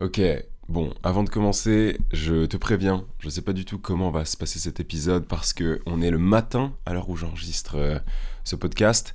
Ok, 0.00 0.20
bon, 0.68 0.92
avant 1.02 1.22
de 1.22 1.28
commencer, 1.28 1.98
je 2.12 2.46
te 2.46 2.56
préviens, 2.56 3.04
je 3.20 3.28
sais 3.28 3.42
pas 3.42 3.52
du 3.52 3.64
tout 3.64 3.78
comment 3.78 4.10
va 4.10 4.24
se 4.24 4.36
passer 4.36 4.58
cet 4.58 4.80
épisode 4.80 5.26
parce 5.26 5.52
que 5.52 5.80
on 5.86 6.00
est 6.00 6.10
le 6.10 6.18
matin 6.18 6.72
à 6.86 6.94
l'heure 6.94 7.08
où 7.10 7.16
j'enregistre 7.16 7.76
euh, 7.76 7.98
ce 8.42 8.56
podcast. 8.56 9.14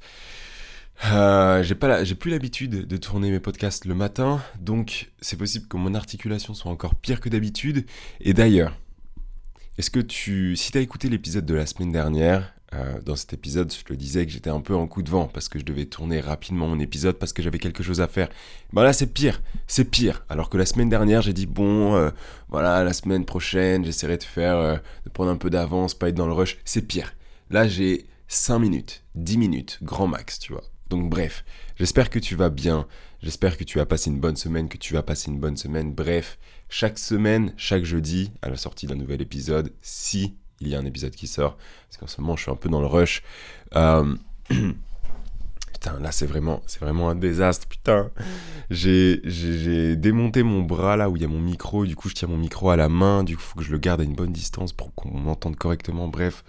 Euh, 1.06 1.64
j'ai 1.64 1.76
j'ai 2.04 2.16
plus 2.16 2.32
l'habitude 2.32 2.88
de 2.88 2.98
tourner 2.98 3.32
mes 3.32 3.40
podcasts 3.40 3.86
le 3.86 3.96
matin, 3.96 4.42
donc 4.60 5.12
c'est 5.20 5.38
possible 5.38 5.68
que 5.68 5.78
mon 5.78 5.94
articulation 5.96 6.54
soit 6.54 6.72
encore 6.72 6.96
pire 6.96 7.22
que 7.22 7.30
d'habitude. 7.30 7.86
Et 8.22 8.34
d'ailleurs, 8.34 8.78
est-ce 9.78 9.90
que 9.90 10.00
tu, 10.00 10.56
si 10.56 10.72
t'as 10.72 10.82
écouté 10.82 11.10
l'épisode 11.10 11.46
de 11.46 11.54
la 11.54 11.66
semaine 11.66 11.92
dernière, 11.92 12.54
euh, 12.74 13.00
dans 13.02 13.16
cet 13.16 13.32
épisode, 13.32 13.72
je 13.72 13.84
le 13.90 13.96
disais 13.96 14.26
que 14.26 14.32
j'étais 14.32 14.50
un 14.50 14.60
peu 14.60 14.76
en 14.76 14.88
coup 14.88 15.02
de 15.02 15.10
vent 15.10 15.28
parce 15.28 15.48
que 15.48 15.58
je 15.58 15.64
devais 15.64 15.86
tourner 15.86 16.20
rapidement 16.20 16.68
mon 16.68 16.80
épisode 16.80 17.18
parce 17.18 17.32
que 17.32 17.42
j'avais 17.42 17.60
quelque 17.60 17.82
chose 17.82 18.02
à 18.02 18.08
faire. 18.08 18.28
Ben 18.74 18.84
là, 18.84 18.92
c'est 18.92 19.08
pire, 19.08 19.42
c'est 19.68 19.86
pire. 19.86 20.26
Alors 20.28 20.50
que 20.50 20.58
la 20.58 20.66
semaine 20.66 20.90
dernière, 20.90 21.22
j'ai 21.22 21.32
dit 21.32 21.46
bon, 21.46 21.96
euh, 21.96 22.10
voilà, 22.50 22.84
la 22.84 22.92
semaine 22.92 23.24
prochaine, 23.24 23.86
j'essaierai 23.86 24.18
de 24.18 24.24
faire, 24.24 24.58
euh, 24.58 24.78
de 25.06 25.10
prendre 25.10 25.32
un 25.32 25.38
peu 25.38 25.50
d'avance, 25.50 25.94
pas 25.94 26.10
être 26.10 26.16
dans 26.16 26.28
le 26.28 26.34
rush. 26.34 26.58
C'est 26.66 26.82
pire. 26.82 27.14
Là, 27.50 27.68
j'ai 27.68 28.06
5 28.28 28.60
minutes, 28.60 29.04
10 29.16 29.38
minutes, 29.38 29.80
grand 29.82 30.08
max, 30.08 30.38
tu 30.38 30.52
vois. 30.52 30.64
Donc 30.90 31.10
bref, 31.10 31.46
j'espère 31.78 32.10
que 32.10 32.20
tu 32.20 32.36
vas 32.36 32.50
bien, 32.50 32.86
j'espère 33.22 33.58
que 33.58 33.64
tu 33.64 33.80
as 33.80 33.86
passé 33.86 34.10
une 34.10 34.20
bonne 34.20 34.36
semaine, 34.36 34.68
que 34.68 34.78
tu 34.78 34.94
vas 34.94 35.04
passer 35.04 35.32
une 35.32 35.40
bonne 35.40 35.58
semaine. 35.58 35.94
Bref, 35.94 36.38
chaque 36.68 37.00
semaine, 37.00 37.54
chaque 37.56 37.86
jeudi, 37.86 38.32
à 38.42 38.50
la 38.50 38.58
sortie 38.58 38.88
d'un 38.88 38.96
nouvel 38.96 39.22
épisode, 39.22 39.72
si 39.82 40.36
il 40.62 40.70
y 40.70 40.76
a 40.76 40.80
un 40.80 40.86
épisode 40.86 41.12
qui 41.12 41.28
sort. 41.28 41.58
Parce 41.88 41.98
qu'en 41.98 42.08
ce 42.08 42.22
moment, 42.22 42.36
je 42.36 42.44
suis 42.44 42.52
un 42.52 42.56
peu 42.56 42.70
dans 42.70 42.82
le 42.82 42.88
rush. 42.88 43.24
Euh, 43.76 44.16
putain, 44.50 46.00
là, 46.00 46.12
c'est 46.12 46.26
vraiment, 46.26 46.62
c'est 46.68 46.80
vraiment 46.80 47.10
un 47.10 47.16
désastre. 47.16 47.68
Putain, 47.68 48.10
j'ai, 48.70 49.96
démonté 49.96 50.44
mon 50.44 50.62
bras 50.62 50.98
là 50.98 51.10
où 51.10 51.16
il 51.16 51.22
y 51.22 51.26
a 51.26 51.30
mon 51.30 51.40
micro. 51.40 51.86
Du 51.86 51.96
coup, 51.96 52.10
je 52.10 52.16
tiens 52.16 52.28
mon 52.28 52.38
micro 52.38 52.70
à 52.70 52.76
la 52.76 52.90
main. 52.90 53.24
Du 53.24 53.36
coup, 53.36 53.44
il 53.44 53.50
faut 53.50 53.60
que 53.60 53.66
je 53.66 53.72
le 53.72 53.78
garde 53.78 54.02
à 54.02 54.04
une 54.04 54.16
bonne 54.16 54.34
distance 54.34 54.74
pour 54.74 54.94
qu'on 54.96 55.18
m'entende 55.18 55.56
correctement. 55.56 56.08
Bref. 56.08 56.44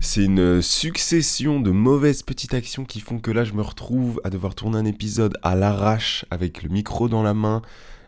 C'est 0.00 0.24
une 0.24 0.62
succession 0.62 1.60
de 1.60 1.70
mauvaises 1.70 2.22
petites 2.22 2.54
actions 2.54 2.86
qui 2.86 3.00
font 3.00 3.18
que 3.18 3.30
là 3.30 3.44
je 3.44 3.52
me 3.52 3.60
retrouve 3.60 4.22
à 4.24 4.30
devoir 4.30 4.54
tourner 4.54 4.78
un 4.78 4.86
épisode 4.86 5.36
à 5.42 5.54
l'arrache 5.54 6.24
avec 6.30 6.62
le 6.62 6.70
micro 6.70 7.10
dans 7.10 7.22
la 7.22 7.34
main, 7.34 7.60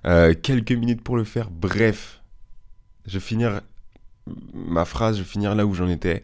euh, 0.06 0.32
quelques 0.34 0.72
minutes 0.72 1.02
pour 1.02 1.18
le 1.18 1.24
faire. 1.24 1.50
Bref, 1.50 2.22
je 3.06 3.18
vais 3.18 3.24
finir 3.24 3.60
ma 4.52 4.84
phrase, 4.84 5.16
je 5.16 5.22
vais 5.22 5.28
finir 5.28 5.54
là 5.54 5.66
où 5.66 5.74
j'en 5.74 5.88
étais. 5.88 6.22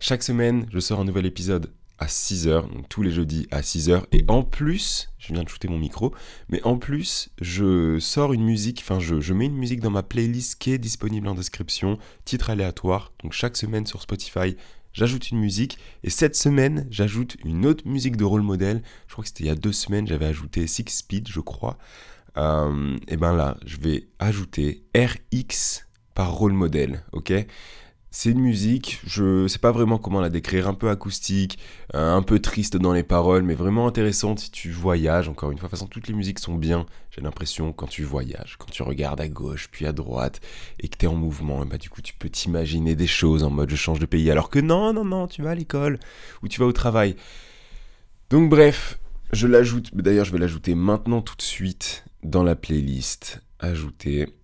Chaque 0.00 0.22
semaine, 0.22 0.66
je 0.70 0.78
sors 0.78 1.00
un 1.00 1.04
nouvel 1.04 1.26
épisode 1.26 1.72
à 1.98 2.06
6h, 2.06 2.72
donc 2.72 2.88
tous 2.88 3.02
les 3.02 3.10
jeudis 3.10 3.48
à 3.50 3.60
6h. 3.60 4.04
Et 4.12 4.24
en 4.28 4.42
plus, 4.42 5.10
je 5.18 5.32
viens 5.32 5.42
de 5.42 5.48
shooter 5.48 5.68
mon 5.68 5.78
micro, 5.78 6.14
mais 6.48 6.62
en 6.62 6.78
plus, 6.78 7.30
je 7.40 7.98
sors 7.98 8.32
une 8.32 8.44
musique, 8.44 8.80
enfin, 8.82 9.00
je, 9.00 9.32
mets 9.32 9.46
une 9.46 9.56
musique 9.56 9.80
dans 9.80 9.90
ma 9.90 10.02
playlist 10.02 10.56
qui 10.58 10.72
est 10.72 10.78
disponible 10.78 11.28
en 11.28 11.34
description, 11.34 11.98
titre 12.24 12.50
aléatoire. 12.50 13.12
Donc 13.22 13.32
chaque 13.32 13.56
semaine 13.56 13.86
sur 13.86 14.00
Spotify, 14.02 14.56
j'ajoute 14.92 15.30
une 15.30 15.38
musique. 15.38 15.78
Et 16.04 16.10
cette 16.10 16.36
semaine, 16.36 16.86
j'ajoute 16.90 17.36
une 17.44 17.66
autre 17.66 17.86
musique 17.86 18.16
de 18.16 18.24
rôle 18.24 18.42
modèle. 18.42 18.82
Je 19.08 19.12
crois 19.12 19.22
que 19.22 19.28
c'était 19.28 19.44
il 19.44 19.48
y 19.48 19.50
a 19.50 19.56
deux 19.56 19.72
semaines, 19.72 20.06
j'avais 20.06 20.26
ajouté 20.26 20.66
Six 20.66 20.84
Speed, 20.88 21.28
je 21.28 21.40
crois. 21.40 21.78
Euh, 22.36 22.96
et 23.08 23.16
ben 23.16 23.34
là, 23.34 23.56
je 23.66 23.78
vais 23.78 24.06
ajouter 24.20 24.84
RX 24.94 25.87
par 26.18 26.32
rôle 26.32 26.52
modèle, 26.52 27.04
ok? 27.12 27.32
C'est 28.10 28.30
une 28.30 28.40
musique, 28.40 29.00
je 29.06 29.46
sais 29.46 29.60
pas 29.60 29.70
vraiment 29.70 29.98
comment 29.98 30.20
la 30.20 30.30
décrire, 30.30 30.66
un 30.66 30.74
peu 30.74 30.90
acoustique, 30.90 31.60
euh, 31.94 32.12
un 32.12 32.22
peu 32.22 32.40
triste 32.40 32.76
dans 32.76 32.92
les 32.92 33.04
paroles, 33.04 33.44
mais 33.44 33.54
vraiment 33.54 33.86
intéressante 33.86 34.40
si 34.40 34.50
tu 34.50 34.72
voyages, 34.72 35.28
encore 35.28 35.52
une 35.52 35.58
fois. 35.58 35.68
De 35.68 35.70
toute 35.70 35.78
façon, 35.78 35.86
toutes 35.86 36.08
les 36.08 36.14
musiques 36.14 36.40
sont 36.40 36.56
bien, 36.56 36.86
j'ai 37.12 37.20
l'impression, 37.20 37.72
quand 37.72 37.86
tu 37.86 38.02
voyages, 38.02 38.56
quand 38.58 38.68
tu 38.68 38.82
regardes 38.82 39.20
à 39.20 39.28
gauche, 39.28 39.68
puis 39.70 39.86
à 39.86 39.92
droite, 39.92 40.40
et 40.80 40.88
que 40.88 40.96
tu 40.98 41.04
es 41.04 41.08
en 41.08 41.14
mouvement, 41.14 41.62
et 41.62 41.68
bah 41.68 41.78
du 41.78 41.88
coup, 41.88 42.02
tu 42.02 42.14
peux 42.14 42.28
t'imaginer 42.28 42.96
des 42.96 43.06
choses 43.06 43.44
en 43.44 43.50
mode 43.50 43.70
je 43.70 43.76
change 43.76 44.00
de 44.00 44.06
pays, 44.06 44.28
alors 44.28 44.50
que 44.50 44.58
non, 44.58 44.92
non, 44.92 45.04
non, 45.04 45.28
tu 45.28 45.42
vas 45.42 45.50
à 45.50 45.54
l'école, 45.54 46.00
ou 46.42 46.48
tu 46.48 46.58
vas 46.58 46.66
au 46.66 46.72
travail. 46.72 47.14
Donc 48.28 48.50
bref, 48.50 48.98
je 49.32 49.46
l'ajoute, 49.46 49.94
d'ailleurs 49.94 50.24
je 50.24 50.32
vais 50.32 50.38
l'ajouter 50.38 50.74
maintenant 50.74 51.22
tout 51.22 51.36
de 51.36 51.42
suite 51.42 52.04
dans 52.24 52.42
la 52.42 52.56
playlist. 52.56 53.40
Ajouter. 53.60 54.34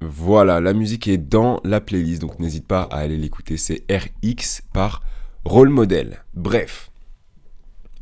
Voilà, 0.00 0.60
la 0.60 0.74
musique 0.74 1.08
est 1.08 1.18
dans 1.18 1.60
la 1.64 1.80
playlist, 1.80 2.20
donc 2.20 2.38
n'hésite 2.38 2.66
pas 2.66 2.82
à 2.82 2.98
aller 2.98 3.16
l'écouter. 3.16 3.56
C'est 3.56 3.84
RX 3.90 4.62
par 4.72 5.02
Role 5.44 5.70
Model. 5.70 6.24
Bref, 6.34 6.90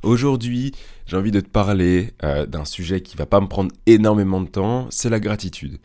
aujourd'hui, 0.03 0.73
j'ai 1.07 1.17
envie 1.17 1.31
de 1.31 1.41
te 1.41 1.49
parler 1.49 2.13
euh, 2.23 2.45
d'un 2.45 2.67
sujet 2.67 3.01
qui 3.01 3.17
va 3.17 3.25
pas 3.25 3.41
me 3.41 3.47
prendre 3.47 3.73
énormément 3.87 4.43
de 4.43 4.49
temps, 4.49 4.89
c'est 4.91 5.09
la 5.09 5.21
gratitude. 5.21 5.79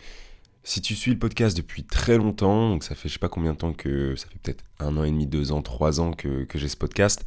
Si 0.64 0.82
tu 0.82 0.96
suis 0.96 1.12
le 1.12 1.18
podcast 1.18 1.56
depuis 1.56 1.84
très 1.84 2.18
longtemps, 2.18 2.70
donc 2.70 2.84
ça 2.84 2.94
fait 2.94 3.08
je 3.08 3.14
sais 3.14 3.20
pas 3.20 3.30
combien 3.30 3.54
de 3.54 3.58
temps 3.58 3.74
que, 3.74 4.16
ça 4.18 4.28
fait 4.28 4.38
peut-être 4.44 4.64
un 4.80 4.98
an 4.98 5.06
et 5.06 5.12
demi, 5.12 5.28
deux 5.28 5.54
ans, 5.54 5.62
trois 5.62 6.02
ans 6.02 6.12
que, 6.12 6.46
j'ai 6.54 6.68
ce 6.68 6.78
podcast, 6.78 7.24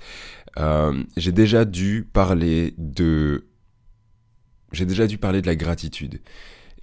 euh, 0.59 1.03
j'ai 1.17 1.33
déjà 1.33 1.65
dû 1.65 2.07
parler 2.13 2.75
de, 2.77 3.47
j'ai 4.73 4.85
déjà 4.85 5.07
dû 5.07 5.17
parler 5.17 5.41
de 5.41 5.47
la 5.47 5.57
gratitude. 5.57 6.21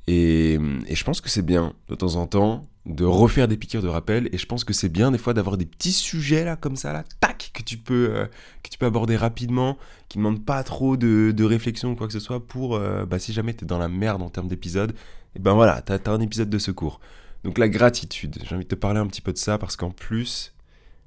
Et, 0.07 0.59
je 0.89 1.03
pense 1.03 1.21
que 1.21 1.29
c'est 1.29 1.45
bien, 1.45 1.73
de 1.89 1.95
temps 1.95 2.15
en 2.15 2.27
temps, 2.27 2.67
de 2.85 3.05
refaire 3.05 3.47
des 3.47 3.57
piqûres 3.57 3.81
de 3.81 3.87
rappel. 3.87 4.29
Et 4.31 4.37
je 4.37 4.45
pense 4.45 4.63
que 4.63 4.73
c'est 4.73 4.89
bien, 4.89 5.11
des 5.11 5.17
fois, 5.17 5.33
d'avoir 5.33 5.57
des 5.57 5.65
petits 5.65 5.91
sujets, 5.91 6.43
là, 6.43 6.55
comme 6.55 6.75
ça, 6.75 7.03
tac, 7.19 7.51
que 7.53 7.63
tu 7.63 7.77
peux, 7.77 8.09
euh, 8.15 8.25
que 8.63 8.69
tu 8.69 8.77
peux 8.77 8.85
aborder 8.85 9.15
rapidement, 9.15 9.77
qui 10.09 10.17
ne 10.17 10.23
demandent 10.23 10.45
pas 10.45 10.63
trop 10.63 10.97
de, 10.97 11.43
réflexion 11.43 11.91
ou 11.91 11.95
quoi 11.95 12.07
que 12.07 12.13
ce 12.13 12.19
soit, 12.19 12.45
pour, 12.45 12.75
euh, 12.75 13.05
bah, 13.05 13.19
si 13.19 13.33
jamais 13.33 13.53
tu 13.53 13.63
es 13.63 13.67
dans 13.67 13.77
la 13.77 13.89
merde 13.89 14.21
en 14.21 14.29
termes 14.29 14.47
d'épisodes, 14.47 14.93
et 15.35 15.39
ben 15.39 15.53
voilà, 15.53 15.81
tu 15.81 15.93
as, 15.93 16.11
un 16.11 16.19
épisode 16.19 16.49
de 16.49 16.57
secours. 16.57 16.99
Donc 17.43 17.57
la 17.57 17.69
gratitude, 17.69 18.37
j'ai 18.43 18.55
envie 18.55 18.65
de 18.65 18.69
te 18.69 18.75
parler 18.75 18.99
un 18.99 19.07
petit 19.07 19.21
peu 19.21 19.33
de 19.33 19.37
ça, 19.37 19.57
parce 19.57 19.75
qu'en 19.75 19.91
plus, 19.91 20.53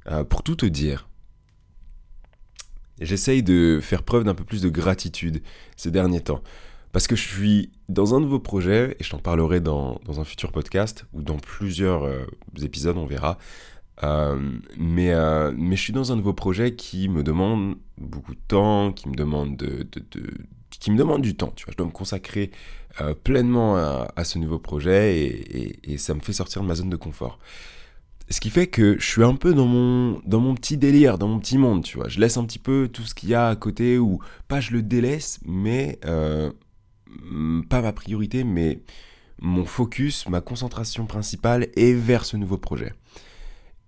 euh, 0.06 0.24
pour 0.24 0.42
tout 0.42 0.56
te 0.56 0.66
dire, 0.66 1.08
j'essaye 3.00 3.42
de 3.42 3.80
faire 3.82 4.02
preuve 4.02 4.24
d'un 4.24 4.34
peu 4.34 4.44
plus 4.44 4.62
de 4.62 4.68
gratitude 4.68 5.42
ces 5.76 5.90
derniers 5.90 6.20
temps. 6.20 6.42
Parce 6.94 7.08
que 7.08 7.16
je 7.16 7.26
suis 7.26 7.72
dans 7.88 8.14
un 8.14 8.20
nouveau 8.20 8.38
projet, 8.38 8.96
et 9.00 9.02
je 9.02 9.10
t'en 9.10 9.18
parlerai 9.18 9.58
dans, 9.58 10.00
un 10.16 10.22
futur 10.22 10.52
podcast, 10.52 11.06
ou 11.12 11.22
dans 11.22 11.38
plusieurs 11.38 12.04
euh, 12.04 12.24
épisodes, 12.62 12.96
on 12.96 13.04
verra. 13.04 13.36
Euh, 14.04 14.38
mais, 14.78 15.12
euh, 15.12 15.52
mais 15.56 15.74
je 15.74 15.82
suis 15.82 15.92
dans 15.92 16.12
un 16.12 16.16
nouveau 16.16 16.34
projet 16.34 16.76
qui 16.76 17.08
me 17.08 17.24
demande 17.24 17.74
beaucoup 17.98 18.32
de 18.36 18.40
temps, 18.46 18.92
qui 18.92 19.08
me 19.08 19.16
demande, 19.16 19.56
de, 19.56 19.84
qui 20.70 20.92
me 20.92 20.96
demande 20.96 21.22
du 21.22 21.34
temps. 21.34 21.52
Tu 21.56 21.64
vois, 21.64 21.72
je 21.72 21.78
dois 21.78 21.86
me 21.86 21.92
consacrer 21.92 22.52
pleinement 23.24 23.74
à, 23.76 24.22
ce 24.22 24.38
nouveau 24.38 24.60
projet 24.60 25.18
et, 25.18 25.94
et, 25.94 25.98
ça 25.98 26.14
me 26.14 26.20
fait 26.20 26.32
sortir 26.32 26.62
de 26.62 26.68
ma 26.68 26.76
zone 26.76 26.90
de 26.90 26.96
confort. 26.96 27.40
Ce 28.30 28.38
qui 28.38 28.50
fait 28.50 28.68
que 28.68 29.00
je 29.00 29.04
suis 29.04 29.24
un 29.24 29.34
peu 29.34 29.52
dans 29.52 29.66
mon, 29.66 30.20
dans 30.26 30.38
mon 30.38 30.54
petit 30.54 30.76
délire, 30.76 31.18
dans 31.18 31.26
mon 31.26 31.40
petit 31.40 31.58
monde, 31.58 31.82
tu 31.82 31.96
vois. 31.96 32.06
Je 32.06 32.20
laisse 32.20 32.36
un 32.36 32.44
petit 32.44 32.60
peu 32.60 32.88
tout 32.92 33.02
ce 33.02 33.16
qu'il 33.16 33.30
y 33.30 33.34
a 33.34 33.48
à 33.48 33.56
côté, 33.56 33.98
ou 33.98 34.20
pas 34.46 34.60
je 34.60 34.70
le 34.70 34.82
délaisse, 34.82 35.40
mais 35.44 35.98
pas 37.68 37.82
ma 37.82 37.92
priorité, 37.92 38.44
mais 38.44 38.82
mon 39.40 39.64
focus, 39.64 40.28
ma 40.28 40.40
concentration 40.40 41.06
principale 41.06 41.68
est 41.76 41.92
vers 41.92 42.24
ce 42.24 42.36
nouveau 42.36 42.58
projet. 42.58 42.92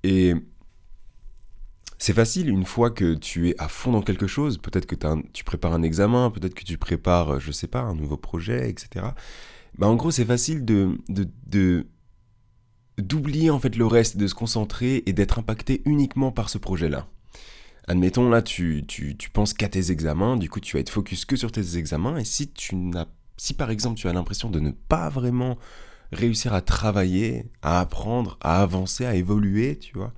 Et 0.03 0.34
c'est 1.99 2.12
facile 2.12 2.49
une 2.49 2.65
fois 2.65 2.91
que 2.91 3.15
tu 3.15 3.49
es 3.49 3.54
à 3.59 3.69
fond 3.69 3.93
dans 3.93 4.03
quelque 4.03 4.27
chose, 4.27 4.59
peut-être 4.59 4.87
que 4.87 4.97
tu 5.32 5.44
prépares 5.44 5.72
un 5.72 5.82
examen, 5.82 6.31
peut-être 6.31 6.54
que 6.54 6.65
tu 6.65 6.78
prépares, 6.78 7.41
je 7.41 7.53
sais 7.53 7.66
pas, 7.66 7.81
un 7.81 7.94
nouveau 7.94 8.16
projet, 8.16 8.69
etc. 8.69 9.06
Bah 9.78 9.88
en 9.88 9.97
gros, 9.97 10.10
c'est 10.10 10.25
facile 10.25 10.65
de, 10.65 10.98
d'oublier 12.98 13.50
en 13.50 13.59
fait 13.59 13.77
le 13.77 13.87
reste, 13.87 14.16
de 14.16 14.27
se 14.27 14.34
concentrer 14.34 15.03
et 15.06 15.12
d'être 15.12 15.38
impacté 15.38 15.83
uniquement 15.84 16.33
par 16.33 16.48
ce 16.48 16.59
projet-là. 16.59 17.09
Admettons, 17.89 18.29
là, 18.29 18.43
tu, 18.43 18.85
tu, 18.89 19.17
tu 19.17 19.31
penses 19.31 19.55
qu'à 19.55 19.69
tes 19.69 19.93
examens, 19.93 20.37
du 20.37 20.51
coup, 20.51 20.59
tu 20.59 20.77
vas 20.77 20.81
être 20.81 20.91
focus 20.91 21.25
que 21.25 21.37
sur 21.37 21.53
tes 21.53 21.77
examens, 21.77 22.17
et 22.17 22.25
si 22.25 22.51
tu 22.51 22.75
n'as, 22.75 23.07
si 23.37 23.55
par 23.55 23.71
exemple, 23.71 23.99
tu 23.99 24.09
as 24.09 24.13
l'impression 24.13 24.51
de 24.51 24.59
ne 24.59 24.73
pas 24.73 25.09
vraiment 25.09 25.57
réussir 26.13 26.53
à 26.53 26.63
travailler, 26.63 27.49
à 27.63 27.81
apprendre, 27.81 28.39
à 28.41 28.60
avancer, 28.60 29.07
à 29.07 29.15
évoluer, 29.15 29.78
tu 29.78 29.97
vois, 29.97 30.13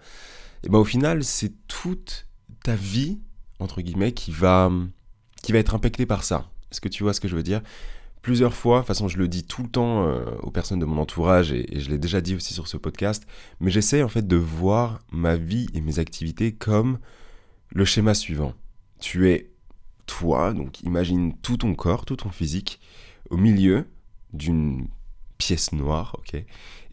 et 0.64 0.70
ben 0.70 0.78
au 0.78 0.84
final, 0.84 1.24
c'est 1.24 1.52
toute 1.66 2.26
ta 2.64 2.74
vie, 2.74 3.18
entre 3.58 3.82
guillemets, 3.82 4.12
qui 4.12 4.30
va, 4.30 4.72
qui 5.42 5.52
va 5.52 5.58
être 5.58 5.74
impactée 5.74 6.06
par 6.06 6.24
ça. 6.24 6.50
Est-ce 6.72 6.80
que 6.80 6.88
tu 6.88 7.02
vois 7.02 7.12
ce 7.12 7.20
que 7.20 7.28
je 7.28 7.36
veux 7.36 7.42
dire? 7.42 7.62
Plusieurs 8.22 8.54
fois, 8.54 8.78
de 8.78 8.80
toute 8.80 8.88
façon, 8.88 9.08
je 9.08 9.18
le 9.18 9.28
dis 9.28 9.44
tout 9.44 9.62
le 9.62 9.68
temps 9.68 10.06
euh, 10.06 10.24
aux 10.42 10.50
personnes 10.50 10.80
de 10.80 10.84
mon 10.86 11.00
entourage, 11.00 11.52
et, 11.52 11.76
et 11.76 11.80
je 11.80 11.90
l'ai 11.90 11.98
déjà 11.98 12.22
dit 12.22 12.34
aussi 12.34 12.54
sur 12.54 12.66
ce 12.66 12.78
podcast, 12.78 13.26
mais 13.60 13.70
j'essaie 13.70 14.02
en 14.02 14.08
fait 14.08 14.26
de 14.26 14.36
voir 14.36 15.00
ma 15.12 15.36
vie 15.36 15.68
et 15.74 15.82
mes 15.82 15.98
activités 15.98 16.52
comme 16.52 16.98
le 17.70 17.84
schéma 17.84 18.14
suivant. 18.14 18.54
Tu 19.00 19.30
es 19.30 19.50
toi, 20.06 20.52
donc 20.52 20.80
imagine 20.82 21.34
tout 21.38 21.58
ton 21.58 21.74
corps, 21.74 22.04
tout 22.04 22.16
ton 22.16 22.30
physique, 22.30 22.80
au 23.30 23.36
milieu 23.36 23.86
d'une 24.32 24.88
pièce 25.36 25.72
noire, 25.72 26.16
ok? 26.18 26.42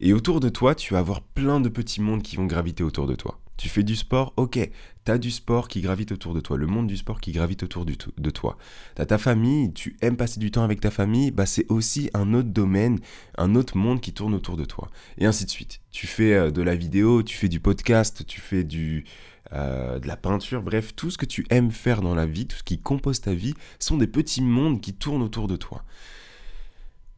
Et 0.02 0.14
autour 0.14 0.40
de 0.40 0.50
toi, 0.50 0.76
tu 0.76 0.94
vas 0.94 1.00
avoir 1.00 1.22
plein 1.22 1.60
de 1.60 1.70
petits 1.70 2.02
mondes 2.02 2.22
qui 2.22 2.36
vont 2.36 2.46
graviter 2.46 2.84
autour 2.84 3.08
de 3.08 3.16
toi. 3.16 3.40
Tu 3.58 3.70
fais 3.70 3.84
du 3.84 3.96
sport, 3.96 4.34
ok, 4.36 4.70
t'as 5.06 5.18
du 5.18 5.32
sport 5.32 5.70
qui 5.70 5.80
gravite 5.80 6.12
autour 6.12 6.34
de 6.34 6.42
toi, 6.42 6.58
le 6.58 6.68
monde 6.68 6.88
du 6.88 6.98
sport 6.98 7.22
qui 7.22 7.32
gravite 7.32 7.64
autour 7.64 7.86
de 7.86 8.30
toi. 8.30 8.58
T'as 8.96 9.06
ta 9.06 9.18
famille, 9.18 9.72
tu 9.72 9.96
aimes 10.02 10.18
passer 10.18 10.42
du 10.42 10.52
temps 10.52 10.64
avec 10.64 10.82
ta 10.82 10.92
famille, 10.92 11.32
bah 11.32 11.46
c'est 11.46 11.66
aussi 11.72 12.10
un 12.14 12.34
autre 12.34 12.50
domaine, 12.50 13.00
un 13.38 13.56
autre 13.56 13.78
monde 13.78 14.02
qui 14.02 14.12
tourne 14.12 14.34
autour 14.34 14.58
de 14.58 14.66
toi. 14.66 14.90
Et 15.18 15.26
ainsi 15.26 15.46
de 15.46 15.50
suite. 15.50 15.80
Tu 15.92 16.06
fais 16.06 16.34
euh, 16.34 16.52
de 16.52 16.62
la 16.62 16.76
vidéo, 16.76 17.24
tu 17.24 17.38
fais 17.38 17.48
du 17.48 17.62
podcast, 17.62 18.26
tu 18.28 18.42
fais 18.42 18.66
du, 18.66 19.06
euh, 19.54 20.00
de 20.00 20.08
la 20.08 20.18
peinture, 20.18 20.62
bref, 20.62 20.96
tout 20.96 21.12
ce 21.12 21.18
que 21.18 21.26
tu 21.26 21.46
aimes 21.50 21.72
faire 21.72 22.02
dans 22.02 22.16
la 22.16 22.26
vie, 22.26 22.48
tout 22.48 22.58
ce 22.58 22.64
qui 22.64 22.80
compose 22.80 23.22
ta 23.22 23.34
vie, 23.34 23.54
sont 23.80 23.98
des 23.98 24.08
petits 24.08 24.42
mondes 24.42 24.82
qui 24.82 24.94
tournent 24.94 25.24
autour 25.24 25.48
de 25.48 25.56
toi. 25.56 25.84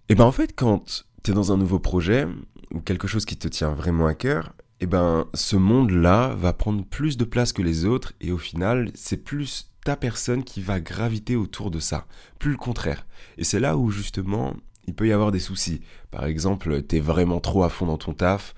Et 0.10 0.16
ben 0.16 0.26
en 0.26 0.32
fait, 0.32 0.54
quand 0.56 1.06
tu 1.24 1.32
es 1.32 1.34
dans 1.34 1.52
un 1.52 1.58
nouveau 1.58 1.80
projet, 1.80 2.28
ou 2.74 2.82
quelque 2.82 3.08
chose 3.08 3.26
qui 3.26 3.38
te 3.38 3.48
tient 3.48 3.74
vraiment 3.74 4.08
à 4.08 4.14
cœur, 4.14 4.54
eh 4.80 4.86
ben, 4.86 5.26
ce 5.34 5.56
monde-là 5.56 6.36
va 6.36 6.54
prendre 6.54 6.86
plus 6.86 7.18
de 7.18 7.26
place 7.26 7.52
que 7.52 7.62
les 7.62 7.86
autres 7.86 8.14
et 8.22 8.32
au 8.32 8.38
final, 8.38 8.92
c'est 8.94 9.18
plus 9.18 9.72
ta 9.84 9.96
personne 9.96 10.44
qui 10.44 10.62
va 10.62 10.80
graviter 10.80 11.36
autour 11.36 11.72
de 11.72 11.80
ça, 11.80 12.06
plus 12.40 12.52
le 12.52 12.58
contraire. 12.58 13.08
Et 13.38 13.44
c'est 13.44 13.60
là 13.60 13.78
où 13.78 13.90
justement, 13.90 14.54
il 14.86 14.94
peut 14.94 15.08
y 15.08 15.14
avoir 15.14 15.32
des 15.32 15.40
soucis. 15.40 15.82
Par 16.12 16.26
exemple, 16.26 16.84
tu 16.84 16.98
es 16.98 17.00
vraiment 17.00 17.40
trop 17.40 17.64
à 17.64 17.70
fond 17.70 17.86
dans 17.86 17.98
ton 17.98 18.14
taf, 18.14 18.54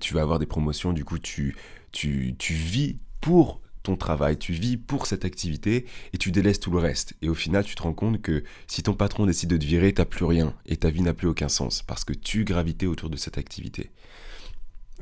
tu 0.00 0.14
vas 0.14 0.22
avoir 0.22 0.38
des 0.38 0.46
promotions, 0.46 0.92
du 0.92 1.04
coup, 1.04 1.18
tu, 1.18 1.56
tu, 1.92 2.34
tu 2.38 2.54
vis 2.54 2.96
pour 3.20 3.60
ton 3.82 3.96
travail, 3.96 4.36
tu 4.36 4.52
vis 4.52 4.76
pour 4.76 5.06
cette 5.06 5.24
activité 5.24 5.86
et 6.12 6.18
tu 6.18 6.30
délaisses 6.32 6.60
tout 6.60 6.70
le 6.70 6.78
reste. 6.78 7.14
Et 7.22 7.28
au 7.28 7.34
final, 7.34 7.64
tu 7.64 7.74
te 7.74 7.82
rends 7.82 7.94
compte 7.94 8.20
que 8.20 8.44
si 8.66 8.82
ton 8.82 8.94
patron 8.94 9.24
décide 9.24 9.50
de 9.50 9.56
te 9.56 9.64
virer, 9.64 9.92
t'as 9.92 10.04
plus 10.04 10.26
rien 10.26 10.54
et 10.66 10.76
ta 10.76 10.90
vie 10.90 11.02
n'a 11.02 11.14
plus 11.14 11.28
aucun 11.28 11.48
sens 11.48 11.82
parce 11.82 12.04
que 12.04 12.12
tu 12.12 12.44
gravitais 12.44 12.86
autour 12.86 13.08
de 13.08 13.16
cette 13.16 13.38
activité 13.38 13.90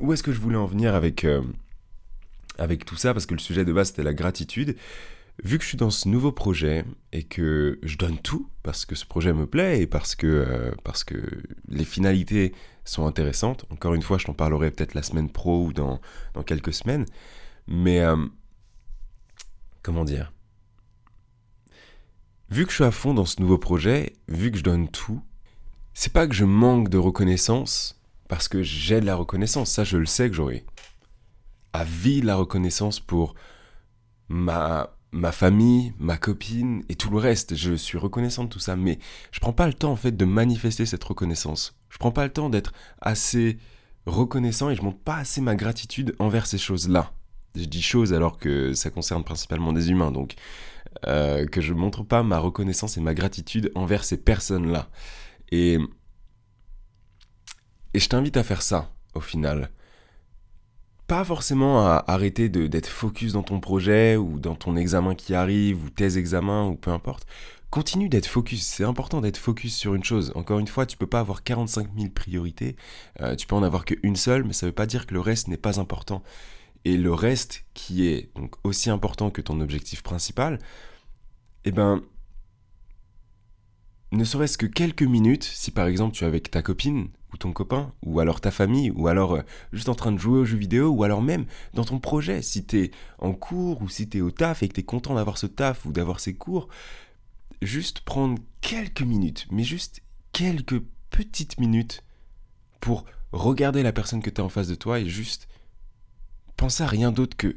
où 0.00 0.12
est-ce 0.12 0.22
que 0.22 0.32
je 0.32 0.40
voulais 0.40 0.56
en 0.56 0.66
venir 0.66 0.94
avec, 0.94 1.24
euh, 1.24 1.42
avec 2.58 2.84
tout 2.84 2.96
ça? 2.96 3.12
Parce 3.12 3.26
que 3.26 3.34
le 3.34 3.40
sujet 3.40 3.64
de 3.64 3.72
base, 3.72 3.88
c'était 3.88 4.02
la 4.02 4.14
gratitude. 4.14 4.76
Vu 5.44 5.58
que 5.58 5.62
je 5.62 5.68
suis 5.68 5.78
dans 5.78 5.90
ce 5.90 6.08
nouveau 6.08 6.32
projet 6.32 6.84
et 7.12 7.22
que 7.22 7.78
je 7.82 7.96
donne 7.96 8.18
tout 8.18 8.48
parce 8.64 8.84
que 8.84 8.96
ce 8.96 9.06
projet 9.06 9.32
me 9.32 9.46
plaît 9.46 9.80
et 9.80 9.86
parce 9.86 10.16
que, 10.16 10.26
euh, 10.26 10.72
parce 10.82 11.04
que 11.04 11.16
les 11.68 11.84
finalités 11.84 12.52
sont 12.90 13.06
intéressantes, 13.06 13.64
encore 13.70 13.94
une 13.94 14.02
fois, 14.02 14.18
je 14.18 14.24
t'en 14.24 14.34
parlerai 14.34 14.70
peut-être 14.70 14.94
la 14.94 15.02
semaine 15.02 15.30
pro 15.30 15.64
ou 15.66 15.72
dans, 15.72 16.00
dans 16.34 16.42
quelques 16.42 16.72
semaines, 16.72 17.06
mais 17.66 18.00
euh, 18.00 18.16
comment 19.82 20.04
dire? 20.04 20.32
Vu 22.50 22.64
que 22.64 22.70
je 22.70 22.76
suis 22.76 22.84
à 22.84 22.90
fond 22.90 23.12
dans 23.12 23.26
ce 23.26 23.40
nouveau 23.40 23.58
projet, 23.58 24.14
vu 24.26 24.50
que 24.50 24.58
je 24.58 24.62
donne 24.62 24.88
tout, 24.88 25.20
c'est 25.92 26.12
pas 26.12 26.26
que 26.26 26.34
je 26.34 26.44
manque 26.44 26.88
de 26.88 26.98
reconnaissance, 26.98 28.00
parce 28.28 28.48
que 28.48 28.62
j'ai 28.62 29.00
de 29.00 29.06
la 29.06 29.16
reconnaissance, 29.16 29.70
ça 29.70 29.84
je 29.84 29.96
le 29.96 30.06
sais 30.06 30.28
que 30.28 30.36
j'aurai. 30.36 30.64
À 31.72 31.84
vie 31.84 32.20
de 32.20 32.26
la 32.26 32.36
reconnaissance 32.36 33.00
pour 33.00 33.34
ma, 34.28 34.96
ma 35.12 35.32
famille, 35.32 35.92
ma 35.98 36.16
copine 36.16 36.82
et 36.88 36.94
tout 36.94 37.10
le 37.10 37.18
reste. 37.18 37.54
Je 37.54 37.74
suis 37.74 37.98
reconnaissant 37.98 38.44
de 38.44 38.48
tout 38.48 38.58
ça, 38.58 38.76
mais 38.76 38.98
je 39.32 39.40
prends 39.40 39.52
pas 39.52 39.66
le 39.66 39.74
temps 39.74 39.92
en 39.92 39.96
fait 39.96 40.16
de 40.16 40.24
manifester 40.24 40.86
cette 40.86 41.04
reconnaissance. 41.04 41.77
Je 41.90 41.98
prends 41.98 42.12
pas 42.12 42.24
le 42.24 42.32
temps 42.32 42.50
d'être 42.50 42.72
assez 43.00 43.58
reconnaissant 44.06 44.70
et 44.70 44.74
je 44.74 44.82
montre 44.82 44.98
pas 44.98 45.16
assez 45.16 45.40
ma 45.40 45.54
gratitude 45.54 46.14
envers 46.18 46.46
ces 46.46 46.58
choses-là. 46.58 47.12
Je 47.54 47.64
dis 47.64 47.82
choses 47.82 48.12
alors 48.12 48.38
que 48.38 48.72
ça 48.74 48.90
concerne 48.90 49.24
principalement 49.24 49.72
des 49.72 49.90
humains, 49.90 50.12
donc 50.12 50.34
euh, 51.06 51.46
que 51.46 51.60
je 51.60 51.74
montre 51.74 52.02
pas 52.02 52.22
ma 52.22 52.38
reconnaissance 52.38 52.96
et 52.96 53.00
ma 53.00 53.14
gratitude 53.14 53.72
envers 53.74 54.04
ces 54.04 54.16
personnes-là. 54.16 54.88
Et 55.50 55.78
et 57.94 58.00
je 58.00 58.08
t'invite 58.08 58.36
à 58.36 58.44
faire 58.44 58.62
ça, 58.62 58.90
au 59.14 59.20
final. 59.20 59.70
Pas 61.06 61.24
forcément 61.24 61.86
à 61.86 62.04
arrêter 62.06 62.50
d'être 62.50 62.86
focus 62.86 63.32
dans 63.32 63.42
ton 63.42 63.60
projet 63.60 64.16
ou 64.16 64.38
dans 64.38 64.54
ton 64.54 64.76
examen 64.76 65.14
qui 65.14 65.34
arrive 65.34 65.82
ou 65.82 65.90
tes 65.90 66.18
examens 66.18 66.66
ou 66.66 66.76
peu 66.76 66.90
importe. 66.90 67.26
Continue 67.70 68.08
d'être 68.08 68.26
focus, 68.26 68.62
c'est 68.62 68.84
important 68.84 69.20
d'être 69.20 69.36
focus 69.36 69.76
sur 69.76 69.94
une 69.94 70.02
chose. 70.02 70.32
Encore 70.34 70.58
une 70.58 70.68
fois, 70.68 70.86
tu 70.86 70.96
peux 70.96 71.06
pas 71.06 71.20
avoir 71.20 71.42
45 71.42 71.88
000 71.94 72.10
priorités, 72.10 72.76
euh, 73.20 73.36
tu 73.36 73.46
peux 73.46 73.56
en 73.56 73.62
avoir 73.62 73.84
qu'une 73.84 74.16
seule, 74.16 74.44
mais 74.44 74.54
ça 74.54 74.64
veut 74.64 74.72
pas 74.72 74.86
dire 74.86 75.06
que 75.06 75.12
le 75.12 75.20
reste 75.20 75.48
n'est 75.48 75.58
pas 75.58 75.78
important. 75.78 76.22
Et 76.86 76.96
le 76.96 77.12
reste, 77.12 77.66
qui 77.74 78.06
est 78.06 78.34
donc 78.36 78.54
aussi 78.64 78.88
important 78.88 79.30
que 79.30 79.42
ton 79.42 79.60
objectif 79.60 80.02
principal, 80.02 80.58
eh 81.66 81.70
ben, 81.70 82.02
ne 84.12 84.24
serait-ce 84.24 84.56
que 84.56 84.64
quelques 84.64 85.02
minutes, 85.02 85.44
si 85.44 85.70
par 85.70 85.86
exemple 85.86 86.14
tu 86.14 86.24
es 86.24 86.26
avec 86.26 86.50
ta 86.50 86.62
copine 86.62 87.08
ou 87.34 87.36
ton 87.36 87.52
copain, 87.52 87.92
ou 88.02 88.20
alors 88.20 88.40
ta 88.40 88.50
famille, 88.50 88.90
ou 88.92 89.08
alors 89.08 89.34
euh, 89.34 89.42
juste 89.74 89.90
en 89.90 89.94
train 89.94 90.12
de 90.12 90.18
jouer 90.18 90.38
aux 90.38 90.44
jeux 90.46 90.56
vidéo, 90.56 90.88
ou 90.88 91.04
alors 91.04 91.20
même 91.20 91.44
dans 91.74 91.84
ton 91.84 91.98
projet, 91.98 92.40
si 92.40 92.64
tu 92.64 92.84
es 92.84 92.90
en 93.18 93.34
cours 93.34 93.82
ou 93.82 93.90
si 93.90 94.08
tu 94.08 94.18
es 94.18 94.20
au 94.22 94.30
taf 94.30 94.62
et 94.62 94.68
que 94.68 94.72
tu 94.72 94.80
es 94.80 94.84
content 94.84 95.14
d'avoir 95.16 95.36
ce 95.36 95.46
taf 95.46 95.84
ou 95.84 95.92
d'avoir 95.92 96.20
ces 96.20 96.34
cours, 96.34 96.68
juste 97.62 98.00
prendre 98.00 98.38
quelques 98.60 99.02
minutes, 99.02 99.46
mais 99.50 99.64
juste 99.64 100.02
quelques 100.32 100.80
petites 101.10 101.58
minutes 101.58 102.04
pour 102.80 103.04
regarder 103.32 103.82
la 103.82 103.92
personne 103.92 104.22
que 104.22 104.30
tu 104.30 104.40
as 104.40 104.44
en 104.44 104.48
face 104.48 104.68
de 104.68 104.74
toi 104.74 105.00
et 105.00 105.08
juste 105.08 105.48
penser 106.56 106.82
à 106.82 106.86
rien 106.86 107.12
d'autre 107.12 107.36
que 107.36 107.56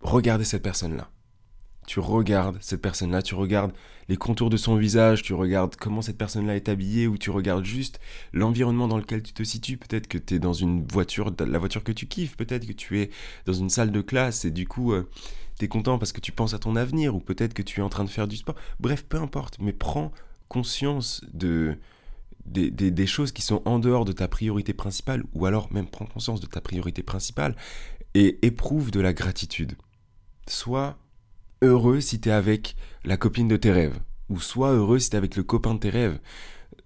regarder 0.00 0.44
cette 0.44 0.62
personne-là 0.62 1.10
tu 1.90 1.98
regardes 1.98 2.56
cette 2.60 2.80
personne-là, 2.80 3.20
tu 3.20 3.34
regardes 3.34 3.72
les 4.08 4.16
contours 4.16 4.48
de 4.48 4.56
son 4.56 4.76
visage, 4.76 5.24
tu 5.24 5.34
regardes 5.34 5.74
comment 5.74 6.02
cette 6.02 6.18
personne-là 6.18 6.54
est 6.54 6.68
habillée, 6.68 7.08
ou 7.08 7.18
tu 7.18 7.30
regardes 7.30 7.64
juste 7.64 7.98
l'environnement 8.32 8.86
dans 8.86 8.96
lequel 8.96 9.24
tu 9.24 9.32
te 9.32 9.42
situes. 9.42 9.76
Peut-être 9.76 10.06
que 10.06 10.16
tu 10.16 10.34
es 10.34 10.38
dans 10.38 10.52
une 10.52 10.86
voiture, 10.86 11.32
la 11.44 11.58
voiture 11.58 11.82
que 11.82 11.90
tu 11.90 12.06
kiffes, 12.06 12.36
peut-être 12.36 12.64
que 12.64 12.72
tu 12.72 13.00
es 13.00 13.10
dans 13.44 13.54
une 13.54 13.70
salle 13.70 13.90
de 13.90 14.02
classe 14.02 14.44
et 14.44 14.52
du 14.52 14.68
coup 14.68 14.92
euh, 14.92 15.10
content 15.68 15.98
parce 15.98 16.12
que 16.12 16.20
tu 16.20 16.32
penses 16.32 16.54
à 16.54 16.58
ton 16.58 16.76
avenir, 16.76 17.14
ou 17.14 17.20
peut-être 17.20 17.54
que 17.54 17.62
tu 17.62 17.80
es 17.80 17.82
en 17.82 17.88
train 17.88 18.04
de 18.04 18.10
faire 18.10 18.28
du 18.28 18.36
sport. 18.36 18.56
Bref, 18.78 19.04
peu 19.08 19.18
importe, 19.18 19.58
mais 19.60 19.72
prends 19.72 20.12
conscience 20.48 21.24
de, 21.32 21.78
des, 22.46 22.70
des, 22.70 23.06
choses 23.06 23.32
qui 23.32 23.42
sont 23.42 23.62
en 23.64 23.78
dehors 23.78 24.04
de 24.04 24.12
ta 24.12 24.28
priorité 24.28 24.72
principale, 24.72 25.24
ou 25.34 25.46
alors 25.46 25.72
même 25.72 25.86
prends 25.86 26.06
conscience 26.06 26.40
de 26.40 26.46
ta 26.46 26.60
priorité 26.60 27.02
principale 27.02 27.56
et 28.14 28.44
éprouve 28.44 28.90
de 28.90 29.00
la 29.00 29.12
gratitude. 29.12 29.76
Sois 30.48 30.98
heureux 31.62 32.00
si 32.00 32.20
t'es 32.20 32.30
avec 32.30 32.76
la 33.04 33.16
copine 33.16 33.48
de 33.48 33.56
tes 33.56 33.70
rêves, 33.70 34.00
ou 34.28 34.40
sois 34.40 34.72
heureux 34.72 34.98
si 34.98 35.10
t'es 35.10 35.16
avec 35.16 35.36
le 35.36 35.42
copain 35.42 35.74
de 35.74 35.80
tes 35.80 35.90
rêves. 35.90 36.18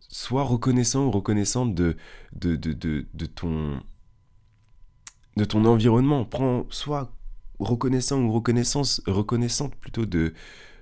Sois 0.08 0.44
reconnaissant 0.44 1.06
ou 1.06 1.10
reconnaissante 1.10 1.74
de, 1.74 1.96
de, 2.32 2.56
de, 2.56 2.72
de, 2.72 3.26
ton, 3.26 3.80
de 5.36 5.44
ton 5.44 5.64
environnement. 5.64 6.24
Prends, 6.24 6.66
sois 6.70 7.10
reconnaissant 7.58 8.20
ou 8.20 8.32
reconnaissance, 8.32 9.02
reconnaissante 9.06 9.74
plutôt 9.76 10.06
de, 10.06 10.34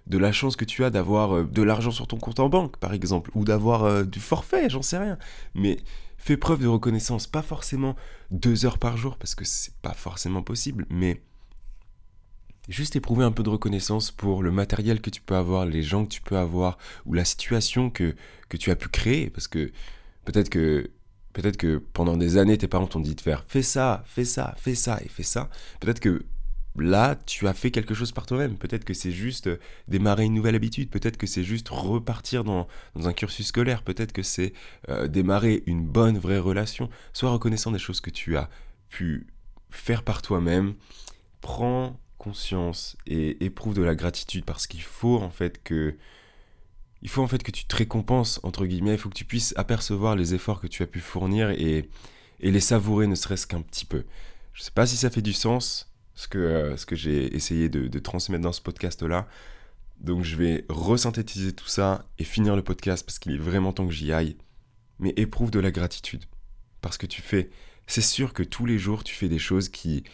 de 0.07 0.19
la 0.19 0.33
chance 0.33 0.57
que 0.57 0.65
tu 0.65 0.85
as 0.85 0.91
d'avoir 0.91 1.37
euh, 1.37 1.45
de 1.45 1.63
l'argent 1.63 1.91
sur 1.91 2.07
ton 2.07 2.19
compte 2.19 2.41
en 2.41 2.49
banque, 2.49 2.77
par 2.79 2.93
exemple, 2.93 3.31
ou 3.35 3.45
d'avoir 3.45 3.85
euh, 3.85 4.05
du 4.05 4.21
forfait, 4.21 4.69
j'en 4.69 4.83
sais 4.83 4.99
rien. 4.99 5.19
Mais 5.55 5.79
fais 6.19 6.37
preuve 6.37 6.63
de 6.63 6.69
reconnaissance, 6.69 7.27
pas 7.27 7.43
forcément 7.43 7.97
deux 8.31 8.65
heures 8.67 8.79
par 8.79 8.97
jour, 8.97 9.17
parce 9.17 9.35
que 9.35 9.45
c'est 9.45 9.75
pas 9.77 9.95
forcément 9.95 10.43
possible, 10.43 10.87
mais 10.91 11.23
juste 12.69 12.97
éprouver 12.97 13.25
un 13.25 13.33
peu 13.33 13.43
de 13.43 13.51
reconnaissance 13.51 14.11
pour 14.11 14.43
le 14.43 14.51
matériel 14.51 15.01
que 15.01 15.11
tu 15.11 15.21
peux 15.21 15.37
avoir, 15.37 15.67
les 15.67 15.83
gens 15.83 16.05
que 16.05 16.11
tu 16.11 16.23
peux 16.23 16.37
avoir, 16.37 16.79
ou 17.07 17.15
la 17.15 17.25
situation 17.25 17.91
que, 17.91 18.15
que 18.49 18.57
tu 18.57 18.71
as 18.71 18.77
pu 18.77 18.89
créer. 18.89 19.31
Parce 19.31 19.49
que 19.49 19.73
peut-être 20.25 20.49
que 20.49 20.91
peut-être 21.33 21.57
que 21.57 21.83
pendant 21.93 22.17
des 22.17 22.37
années, 22.37 22.59
tes 22.59 22.69
parents 22.69 22.87
t'ont 22.87 23.01
dit 23.01 23.15
de 23.15 23.21
faire 23.21 23.45
fais 23.49 23.63
ça, 23.63 24.05
fais 24.07 24.25
ça, 24.25 24.55
fais 24.59 24.75
ça 24.75 25.01
et 25.05 25.09
fais 25.09 25.23
ça. 25.23 25.49
Peut-être 25.81 26.01
que 26.01 26.25
là, 26.77 27.17
tu 27.27 27.47
as 27.49 27.55
fait 27.55 27.71
quelque 27.71 27.95
chose 27.95 28.13
par 28.13 28.27
toi-même. 28.27 28.57
Peut-être 28.57 28.85
que 28.85 28.95
c'est 28.95 29.11
juste 29.11 29.49
démarrer 29.89 30.25
une 30.25 30.35
nouvelle 30.35 30.55
habitude. 30.55 30.91
Peut-être 30.91 31.17
que 31.17 31.27
c'est 31.27 31.45
juste 31.45 31.69
repartir 31.69 32.45
dans, 32.45 32.67
un 32.97 33.13
cursus 33.13 33.47
scolaire. 33.47 33.83
Peut-être 33.83 34.13
que 34.13 34.23
c'est 34.23 34.53
euh, 34.89 35.09
démarrer 35.09 35.63
une 35.67 35.85
bonne, 35.85 36.19
vraie 36.19 36.39
relation. 36.39 36.89
Sois 37.13 37.31
reconnaissant 37.31 37.73
des 37.73 37.79
choses 37.79 38.01
que 38.01 38.11
tu 38.11 38.37
as 38.37 38.49
pu 38.89 39.27
faire 39.71 40.03
par 40.03 40.23
toi-même. 40.23 40.75
Prends 41.41 41.99
conscience 42.19 42.97
et 43.07 43.45
éprouve 43.45 43.75
de 43.75 43.83
la 43.83 43.97
gratitude 43.97 44.45
parce 44.45 44.69
qu'il 44.69 44.83
faut 44.83 45.17
en 45.17 45.31
fait 45.31 45.61
que 45.65 45.97
il 47.03 47.09
faut 47.09 47.21
en 47.21 47.27
fait 47.27 47.43
que 47.43 47.51
tu 47.51 47.65
te 47.65 47.75
récompenses 47.75 48.39
entre 48.45 48.65
guillemets, 48.65 48.93
il 48.93 48.99
faut 48.99 49.09
que 49.09 49.15
tu 49.15 49.25
puisses 49.25 49.53
apercevoir 49.57 50.15
les 50.15 50.33
efforts 50.33 50.61
que 50.61 50.69
tu 50.69 50.85
as 50.85 50.87
pu 50.87 51.01
fournir 51.01 51.51
et, 51.51 51.91
et 52.39 52.51
les 52.53 52.61
savourer 52.61 53.09
ne 53.09 53.17
serait-ce 53.17 53.49
qu'un 53.49 53.61
petit 53.61 53.85
peu. 53.85 54.05
Je 54.53 54.63
sais 54.63 54.71
pas 54.71 54.87
si 54.87 54.97
ça 54.97 55.11
fait 55.11 55.21
du 55.21 55.33
sens 55.33 55.92
ce 56.15 56.29
que, 56.29 56.39
euh, 56.39 56.77
que 56.87 56.97
j'ai 56.97 57.35
essayé 57.35 57.69
de, 57.69 57.99
transmettre 57.99 58.43
dans 58.43 58.53
ce 58.53 58.61
podcast 58.61 59.03
là. 59.03 59.29
Donc 60.01 60.25
je 60.25 60.37
vais 60.37 60.65
resynthétiser 60.69 61.53
tout 61.53 61.69
ça 61.69 62.05
et 62.19 62.25
finir 62.25 62.57
le 62.57 62.63
podcast 62.63 63.05
parce 63.07 63.19
qu'il 63.19 63.33
est 63.33 63.39
vraiment 63.39 63.73
temps 63.73 63.87
que 63.87 63.93
j'y 63.93 64.13
aille. 64.13 64.37
Mais 64.99 65.13
éprouve 65.17 65.51
de 65.51 65.61
la 65.61 65.71
gratitude. 65.71 66.25
Parce 66.81 66.99
que 66.99 67.07
tu 67.07 67.23
fais... 67.23 67.51
C'est 67.87 68.01
sûr 68.01 68.33
que 68.33 68.43
tous 68.43 68.67
les 68.67 68.79
jours 68.79 69.05
tu 69.05 69.15
fais 69.15 69.29
des 69.29 69.39
choses 69.39 69.69
qui, 69.69 70.05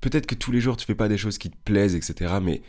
Peut-être 0.00 0.26
que 0.26 0.34
tous 0.34 0.50
les 0.50 0.60
jours 0.60 0.76
tu 0.76 0.86
fais 0.86 0.94
pas 0.94 1.08
des 1.08 1.18
choses 1.18 1.38
qui 1.38 1.50
te 1.50 1.56
plaisent, 1.64 1.94
etc. 1.94 2.34
Mais 2.42 2.62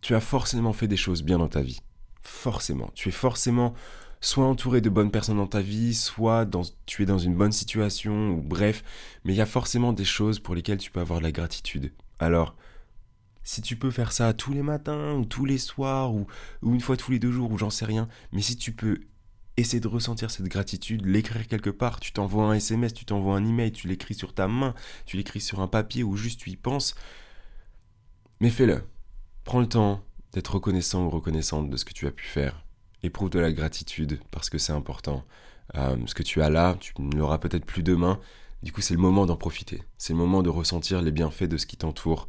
tu 0.00 0.14
as 0.14 0.20
forcément 0.20 0.72
fait 0.72 0.88
des 0.88 0.96
choses 0.96 1.22
bien 1.22 1.38
dans 1.38 1.48
ta 1.48 1.62
vie. 1.62 1.80
Forcément. 2.22 2.90
Tu 2.94 3.08
es 3.08 3.12
forcément 3.12 3.74
soit 4.20 4.46
entouré 4.46 4.80
de 4.80 4.90
bonnes 4.90 5.10
personnes 5.10 5.36
dans 5.36 5.46
ta 5.46 5.60
vie, 5.60 5.94
soit 5.94 6.44
dans, 6.44 6.62
tu 6.86 7.02
es 7.02 7.06
dans 7.06 7.18
une 7.18 7.34
bonne 7.34 7.52
situation, 7.52 8.30
ou 8.30 8.42
bref, 8.42 8.82
mais 9.24 9.32
il 9.32 9.36
y 9.36 9.40
a 9.40 9.46
forcément 9.46 9.92
des 9.92 10.04
choses 10.04 10.38
pour 10.38 10.54
lesquelles 10.54 10.78
tu 10.78 10.90
peux 10.90 11.00
avoir 11.00 11.20
de 11.20 11.24
la 11.24 11.32
gratitude. 11.32 11.92
Alors, 12.18 12.56
si 13.42 13.62
tu 13.62 13.76
peux 13.76 13.90
faire 13.90 14.12
ça 14.12 14.32
tous 14.32 14.52
les 14.52 14.62
matins, 14.62 15.14
ou 15.14 15.24
tous 15.24 15.44
les 15.44 15.58
soirs, 15.58 16.12
ou, 16.12 16.26
ou 16.62 16.74
une 16.74 16.80
fois 16.80 16.96
tous 16.96 17.12
les 17.12 17.18
deux 17.18 17.30
jours, 17.30 17.50
ou 17.52 17.58
j'en 17.58 17.70
sais 17.70 17.84
rien, 17.84 18.08
mais 18.32 18.42
si 18.42 18.56
tu 18.56 18.72
peux 18.72 19.00
essayer 19.56 19.80
de 19.80 19.88
ressentir 19.88 20.30
cette 20.30 20.48
gratitude, 20.48 21.06
l'écrire 21.06 21.46
quelque 21.46 21.70
part, 21.70 22.00
tu 22.00 22.12
t'envoies 22.12 22.44
un 22.44 22.54
SMS, 22.54 22.92
tu 22.92 23.04
t'envoies 23.04 23.36
un 23.36 23.44
email, 23.44 23.72
tu 23.72 23.88
l'écris 23.88 24.14
sur 24.14 24.34
ta 24.34 24.48
main, 24.48 24.74
tu 25.06 25.16
l'écris 25.16 25.40
sur 25.40 25.60
un 25.60 25.68
papier, 25.68 26.02
ou 26.02 26.16
juste 26.16 26.40
tu 26.40 26.50
y 26.50 26.56
penses, 26.56 26.94
mais 28.40 28.50
fais-le. 28.50 28.82
Prends 29.44 29.60
le 29.60 29.68
temps 29.68 30.04
d'être 30.32 30.54
reconnaissant 30.54 31.04
ou 31.04 31.10
reconnaissante 31.10 31.70
de 31.70 31.76
ce 31.76 31.84
que 31.84 31.94
tu 31.94 32.06
as 32.06 32.10
pu 32.10 32.26
faire. 32.26 32.65
Éprouve 33.02 33.30
de 33.30 33.38
la 33.38 33.52
gratitude 33.52 34.18
parce 34.30 34.50
que 34.50 34.58
c'est 34.58 34.72
important. 34.72 35.24
Euh, 35.76 35.96
ce 36.06 36.14
que 36.14 36.22
tu 36.22 36.42
as 36.42 36.50
là, 36.50 36.76
tu 36.80 36.92
ne 36.98 37.16
l'auras 37.16 37.38
peut-être 37.38 37.64
plus 37.64 37.82
demain. 37.82 38.18
Du 38.62 38.72
coup, 38.72 38.80
c'est 38.80 38.94
le 38.94 39.00
moment 39.00 39.26
d'en 39.26 39.36
profiter. 39.36 39.82
C'est 39.98 40.12
le 40.12 40.18
moment 40.18 40.42
de 40.42 40.48
ressentir 40.48 41.02
les 41.02 41.12
bienfaits 41.12 41.44
de 41.44 41.56
ce 41.56 41.66
qui 41.66 41.76
t'entoure 41.76 42.28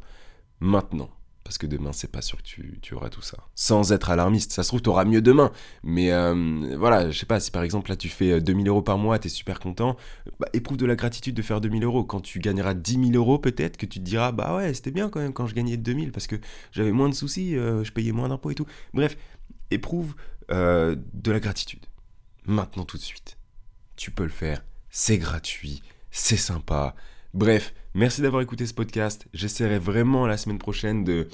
maintenant 0.60 1.10
parce 1.48 1.56
que 1.56 1.66
demain, 1.66 1.94
c'est 1.94 2.12
pas 2.12 2.20
sûr 2.20 2.36
que 2.42 2.42
tu, 2.42 2.94
auras 2.94 3.08
tout 3.08 3.22
ça. 3.22 3.38
Sans 3.54 3.92
être 3.92 4.10
alarmiste, 4.10 4.52
ça 4.52 4.62
se 4.62 4.68
trouve, 4.68 4.82
tu 4.82 4.90
auras 4.90 5.06
mieux 5.06 5.22
demain. 5.22 5.50
Mais 5.82 6.12
euh, 6.12 6.76
voilà, 6.76 7.10
je 7.10 7.18
sais 7.18 7.24
pas, 7.24 7.40
si 7.40 7.50
par 7.50 7.62
exemple 7.62 7.88
là 7.88 7.96
tu 7.96 8.10
fais 8.10 8.38
2000 8.38 8.66
euh, 8.66 8.70
euros 8.70 8.82
par 8.82 8.98
mois, 8.98 9.18
tu 9.18 9.28
es 9.28 9.30
super 9.30 9.58
content, 9.58 9.96
bah, 10.38 10.48
éprouve 10.52 10.76
de 10.76 10.84
la 10.84 10.94
gratitude 10.94 11.34
de 11.34 11.40
faire 11.40 11.62
2000 11.62 11.84
euros. 11.84 12.04
Quand 12.04 12.20
tu 12.20 12.38
gagneras 12.38 12.74
10 12.74 13.12
000 13.12 13.12
euros, 13.14 13.38
peut-être 13.38 13.78
que 13.78 13.86
tu 13.86 13.98
te 13.98 14.04
diras, 14.04 14.30
bah 14.30 14.54
ouais, 14.56 14.74
c'était 14.74 14.90
bien 14.90 15.08
quand 15.08 15.20
même 15.20 15.32
quand 15.32 15.46
je 15.46 15.54
gagnais 15.54 15.78
2000 15.78 16.12
parce 16.12 16.26
que 16.26 16.36
j'avais 16.70 16.92
moins 16.92 17.08
de 17.08 17.14
soucis, 17.14 17.52
je 17.52 17.90
payais 17.92 18.12
moins 18.12 18.28
d'impôts 18.28 18.50
et 18.50 18.54
tout. 18.54 18.66
Bref, 18.92 19.16
éprouve 19.70 20.16
de 20.50 21.30
la 21.30 21.40
gratitude. 21.40 21.84
Maintenant, 22.46 22.84
tout 22.84 22.96
de 22.96 23.02
suite. 23.02 23.36
Tu 23.96 24.10
peux 24.10 24.22
le 24.22 24.28
faire, 24.30 24.64
c'est 24.90 25.18
gratuit, 25.18 25.82
c'est 26.10 26.36
sympa. 26.36 26.94
Bref, 27.34 27.74
merci 27.94 28.22
d'avoir 28.22 28.42
écouté 28.42 28.66
ce 28.66 28.74
podcast. 28.74 29.26
J'essaierai 29.34 29.78
vraiment 29.78 30.26
la 30.26 30.36
semaine 30.36 30.58
prochaine 30.58 31.04
de 31.04 31.28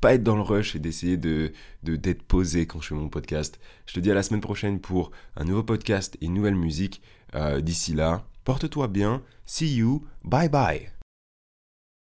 pas 0.00 0.14
être 0.14 0.22
dans 0.22 0.36
le 0.36 0.42
rush 0.42 0.74
et 0.74 0.78
d'essayer 0.78 1.16
de 1.16 1.52
d'être 1.82 2.22
posé 2.22 2.66
quand 2.66 2.80
je 2.80 2.88
fais 2.88 2.94
mon 2.94 3.08
podcast. 3.08 3.58
Je 3.86 3.94
te 3.94 4.00
dis 4.00 4.10
à 4.10 4.14
la 4.14 4.22
semaine 4.22 4.40
prochaine 4.40 4.80
pour 4.80 5.10
un 5.36 5.44
nouveau 5.44 5.62
podcast 5.62 6.16
et 6.20 6.26
une 6.26 6.34
nouvelle 6.34 6.56
musique. 6.56 7.00
Euh, 7.34 7.60
d'ici 7.60 7.94
là, 7.94 8.26
porte-toi 8.44 8.88
bien. 8.88 9.22
See 9.46 9.76
you. 9.76 10.04
Bye 10.24 10.48
bye. 10.48 11.01